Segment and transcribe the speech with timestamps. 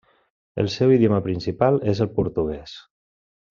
[0.63, 2.75] El seu idioma principal és el portuguès.